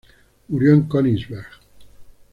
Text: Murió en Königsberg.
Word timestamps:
Murió 0.47 0.73
en 0.73 0.89
Königsberg. 0.89 1.45